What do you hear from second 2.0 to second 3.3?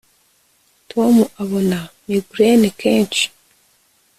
migraine kenshi